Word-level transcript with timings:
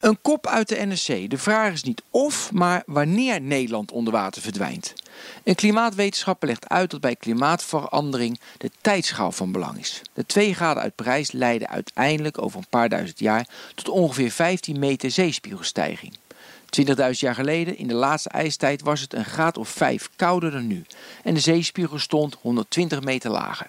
Een 0.00 0.18
kop 0.22 0.46
uit 0.46 0.68
de 0.68 0.76
NRC. 0.76 1.30
De 1.30 1.38
vraag 1.38 1.72
is 1.72 1.82
niet 1.82 2.02
of, 2.10 2.52
maar 2.52 2.82
wanneer 2.86 3.40
Nederland 3.40 3.92
onder 3.92 4.12
water 4.12 4.42
verdwijnt. 4.42 4.94
Een 5.44 5.54
klimaatwetenschapper 5.54 6.48
legt 6.48 6.68
uit 6.68 6.90
dat 6.90 7.00
bij 7.00 7.16
klimaatverandering 7.16 8.40
de 8.58 8.70
tijdschaal 8.80 9.32
van 9.32 9.52
belang 9.52 9.78
is. 9.78 10.02
De 10.12 10.26
2 10.26 10.54
graden 10.54 10.82
uit 10.82 10.94
Parijs 10.94 11.32
leiden 11.32 11.68
uiteindelijk 11.68 12.42
over 12.42 12.58
een 12.58 12.68
paar 12.70 12.88
duizend 12.88 13.18
jaar 13.18 13.46
tot 13.74 13.88
ongeveer 13.88 14.30
15 14.30 14.78
meter 14.78 15.10
zeespiegelstijging. 15.10 16.16
20.000 16.86 17.10
jaar 17.10 17.34
geleden, 17.34 17.76
in 17.76 17.88
de 17.88 17.94
laatste 17.94 18.28
ijstijd, 18.28 18.82
was 18.82 19.00
het 19.00 19.14
een 19.14 19.24
graad 19.24 19.58
of 19.58 19.68
5 19.68 20.08
kouder 20.16 20.50
dan 20.50 20.66
nu 20.66 20.84
en 21.22 21.34
de 21.34 21.40
zeespiegel 21.40 21.98
stond 21.98 22.36
120 22.40 23.00
meter 23.00 23.30
lager. 23.30 23.68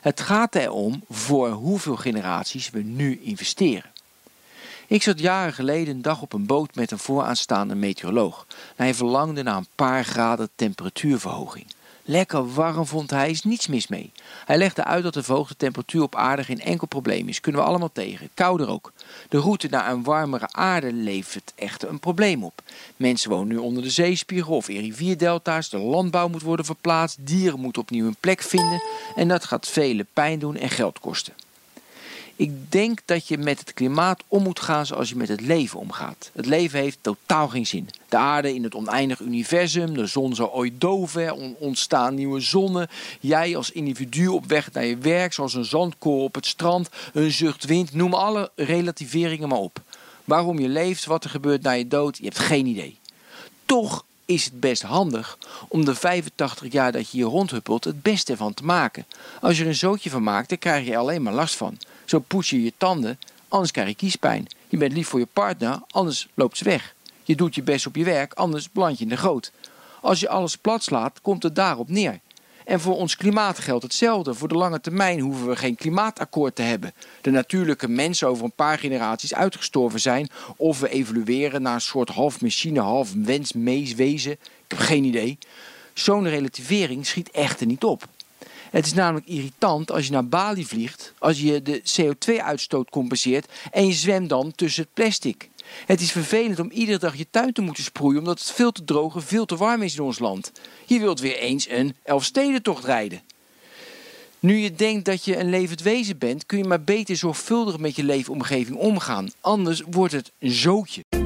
Het 0.00 0.20
gaat 0.20 0.54
erom 0.54 1.04
voor 1.10 1.50
hoeveel 1.50 1.96
generaties 1.96 2.70
we 2.70 2.82
nu 2.82 3.20
investeren. 3.22 3.94
Ik 4.88 5.02
zat 5.02 5.20
jaren 5.20 5.52
geleden 5.52 5.94
een 5.94 6.02
dag 6.02 6.22
op 6.22 6.32
een 6.32 6.46
boot 6.46 6.74
met 6.74 6.90
een 6.90 6.98
vooraanstaande 6.98 7.74
meteoroloog. 7.74 8.46
hij 8.76 8.94
verlangde 8.94 9.42
naar 9.42 9.56
een 9.56 9.66
paar 9.74 10.04
graden 10.04 10.48
temperatuurverhoging. 10.54 11.66
Lekker 12.04 12.54
warm 12.54 12.86
vond 12.86 13.10
hij, 13.10 13.30
is 13.30 13.42
niets 13.42 13.66
mis 13.66 13.86
mee. 13.86 14.12
Hij 14.44 14.58
legde 14.58 14.84
uit 14.84 15.02
dat 15.02 15.14
de 15.14 15.22
verhoogde 15.22 15.56
temperatuur 15.56 16.02
op 16.02 16.14
aarde 16.14 16.44
geen 16.44 16.60
enkel 16.60 16.86
probleem 16.86 17.28
is. 17.28 17.40
Kunnen 17.40 17.60
we 17.60 17.66
allemaal 17.66 17.92
tegen. 17.92 18.28
Kouder 18.34 18.68
ook. 18.68 18.92
De 19.28 19.38
route 19.38 19.68
naar 19.68 19.90
een 19.90 20.02
warmere 20.02 20.48
aarde 20.50 20.92
levert 20.92 21.52
echter 21.54 21.88
een 21.88 22.00
probleem 22.00 22.44
op. 22.44 22.62
Mensen 22.96 23.30
wonen 23.30 23.48
nu 23.48 23.56
onder 23.56 23.82
de 23.82 23.90
zeespiegel 23.90 24.56
of 24.56 24.68
in 24.68 24.80
rivierdelta's. 24.80 25.70
De 25.70 25.78
landbouw 25.78 26.28
moet 26.28 26.42
worden 26.42 26.64
verplaatst. 26.64 27.16
Dieren 27.20 27.60
moeten 27.60 27.82
opnieuw 27.82 28.06
een 28.06 28.16
plek 28.20 28.42
vinden. 28.42 28.82
En 29.14 29.28
dat 29.28 29.44
gaat 29.44 29.68
vele 29.68 30.06
pijn 30.12 30.38
doen 30.38 30.56
en 30.56 30.70
geld 30.70 31.00
kosten. 31.00 31.34
Ik 32.38 32.72
denk 32.72 33.00
dat 33.04 33.28
je 33.28 33.38
met 33.38 33.58
het 33.58 33.74
klimaat 33.74 34.22
om 34.28 34.42
moet 34.42 34.60
gaan 34.60 34.86
zoals 34.86 35.08
je 35.08 35.16
met 35.16 35.28
het 35.28 35.40
leven 35.40 35.78
omgaat. 35.78 36.30
Het 36.34 36.46
leven 36.46 36.80
heeft 36.80 36.98
totaal 37.00 37.48
geen 37.48 37.66
zin. 37.66 37.88
De 38.08 38.16
aarde 38.16 38.54
in 38.54 38.62
het 38.62 38.74
oneindig 38.74 39.20
universum, 39.20 39.94
de 39.94 40.06
zon 40.06 40.34
zou 40.34 40.50
ooit 40.50 40.80
doven, 40.80 41.56
ontstaan 41.58 42.14
nieuwe 42.14 42.40
zonnen. 42.40 42.88
Jij 43.20 43.56
als 43.56 43.70
individu 43.70 44.26
op 44.26 44.46
weg 44.46 44.72
naar 44.72 44.84
je 44.84 44.96
werk, 44.96 45.32
zoals 45.32 45.54
een 45.54 45.64
zandkorrel 45.64 46.24
op 46.24 46.34
het 46.34 46.46
strand, 46.46 46.88
een 47.12 47.30
zucht 47.30 47.64
wind, 47.64 47.94
noem 47.94 48.14
alle 48.14 48.50
relativeringen 48.54 49.48
maar 49.48 49.58
op. 49.58 49.80
Waarom 50.24 50.58
je 50.58 50.68
leeft, 50.68 51.04
wat 51.04 51.24
er 51.24 51.30
gebeurt 51.30 51.62
na 51.62 51.70
je 51.70 51.88
dood, 51.88 52.16
je 52.16 52.24
hebt 52.24 52.38
geen 52.38 52.66
idee. 52.66 52.98
Toch 53.64 54.04
is 54.24 54.44
het 54.44 54.60
best 54.60 54.82
handig 54.82 55.38
om 55.68 55.84
de 55.84 55.94
85 55.94 56.72
jaar 56.72 56.92
dat 56.92 57.10
je 57.10 57.16
hier 57.16 57.26
rondhuppelt 57.26 57.84
het 57.84 58.02
beste 58.02 58.32
ervan 58.32 58.54
te 58.54 58.64
maken. 58.64 59.06
Als 59.40 59.56
je 59.56 59.62
er 59.62 59.68
een 59.68 59.74
zootje 59.74 60.10
van 60.10 60.22
maakt, 60.22 60.48
dan 60.48 60.58
krijg 60.58 60.86
je 60.86 60.96
alleen 60.96 61.22
maar 61.22 61.32
last 61.32 61.54
van. 61.54 61.78
Zo 62.06 62.18
poets 62.18 62.50
je 62.50 62.62
je 62.62 62.72
tanden, 62.76 63.18
anders 63.48 63.70
krijg 63.70 63.88
je 63.88 63.94
kiespijn. 63.94 64.46
Je 64.68 64.76
bent 64.76 64.92
lief 64.92 65.08
voor 65.08 65.18
je 65.18 65.28
partner, 65.32 65.80
anders 65.90 66.28
loopt 66.34 66.56
ze 66.56 66.64
weg. 66.64 66.94
Je 67.22 67.36
doet 67.36 67.54
je 67.54 67.62
best 67.62 67.86
op 67.86 67.96
je 67.96 68.04
werk, 68.04 68.32
anders 68.32 68.72
beland 68.72 68.98
je 68.98 69.04
in 69.04 69.10
de 69.10 69.16
goot. 69.16 69.52
Als 70.00 70.20
je 70.20 70.28
alles 70.28 70.56
plat 70.56 70.82
slaat, 70.82 71.20
komt 71.20 71.42
het 71.42 71.54
daarop 71.54 71.88
neer. 71.88 72.20
En 72.64 72.80
voor 72.80 72.96
ons 72.96 73.16
klimaat 73.16 73.58
geldt 73.58 73.82
hetzelfde. 73.82 74.34
Voor 74.34 74.48
de 74.48 74.54
lange 74.54 74.80
termijn 74.80 75.20
hoeven 75.20 75.48
we 75.48 75.56
geen 75.56 75.76
klimaatakkoord 75.76 76.54
te 76.54 76.62
hebben. 76.62 76.92
De 77.20 77.30
natuurlijke 77.30 77.88
mensen 77.88 78.28
over 78.28 78.44
een 78.44 78.52
paar 78.52 78.78
generaties 78.78 79.34
uitgestorven 79.34 80.00
zijn. 80.00 80.28
Of 80.56 80.80
we 80.80 80.88
evolueren 80.88 81.62
naar 81.62 81.74
een 81.74 81.80
soort 81.80 82.08
half 82.08 82.40
machine, 82.40 82.80
half 82.80 83.12
wens, 83.12 83.52
mees, 83.52 83.94
wezen. 83.94 84.32
Ik 84.32 84.38
heb 84.68 84.78
geen 84.78 85.04
idee. 85.04 85.38
Zo'n 85.94 86.28
relativering 86.28 87.06
schiet 87.06 87.30
echter 87.30 87.66
niet 87.66 87.84
op. 87.84 88.08
Het 88.76 88.86
is 88.86 88.94
namelijk 88.94 89.26
irritant 89.26 89.90
als 89.90 90.06
je 90.06 90.12
naar 90.12 90.28
Bali 90.28 90.64
vliegt, 90.66 91.12
als 91.18 91.40
je 91.40 91.62
de 91.62 91.82
CO2-uitstoot 91.82 92.90
compenseert 92.90 93.52
en 93.70 93.86
je 93.86 93.92
zwemt 93.92 94.28
dan 94.28 94.52
tussen 94.54 94.82
het 94.82 94.94
plastic. 94.94 95.48
Het 95.86 96.00
is 96.00 96.12
vervelend 96.12 96.60
om 96.60 96.70
iedere 96.70 96.98
dag 96.98 97.16
je 97.16 97.26
tuin 97.30 97.52
te 97.52 97.60
moeten 97.60 97.84
sproeien 97.84 98.18
omdat 98.18 98.38
het 98.38 98.50
veel 98.50 98.72
te 98.72 98.84
droog 98.84 99.14
en 99.14 99.22
veel 99.22 99.44
te 99.44 99.56
warm 99.56 99.82
is 99.82 99.96
in 99.96 100.02
ons 100.02 100.18
land. 100.18 100.52
Je 100.86 100.98
wilt 100.98 101.20
weer 101.20 101.38
eens 101.38 101.68
een 101.68 101.96
Elfstedentocht 102.02 102.84
rijden. 102.84 103.20
Nu 104.38 104.56
je 104.56 104.72
denkt 104.72 105.04
dat 105.04 105.24
je 105.24 105.38
een 105.38 105.50
levend 105.50 105.82
wezen 105.82 106.18
bent, 106.18 106.46
kun 106.46 106.58
je 106.58 106.64
maar 106.64 106.84
beter 106.84 107.16
zorgvuldig 107.16 107.78
met 107.78 107.96
je 107.96 108.04
leefomgeving 108.04 108.76
omgaan. 108.76 109.30
Anders 109.40 109.82
wordt 109.90 110.12
het 110.12 110.32
een 110.38 110.50
zootje. 110.50 111.25